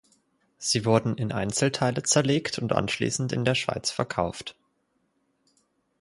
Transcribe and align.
Sie 0.57 0.83
wurden 0.85 1.15
in 1.19 1.31
Einzelteile 1.31 2.01
zerlegt 2.01 2.57
und 2.57 2.73
anschließend 2.73 3.33
in 3.33 3.45
der 3.45 3.53
Schweiz 3.53 3.91
verkauft. 3.91 4.55